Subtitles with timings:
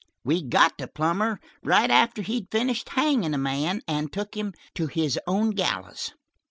[0.23, 4.87] We got to Plummer right after he'd finished hangin' a man, and took him to
[4.87, 6.11] his own gallows."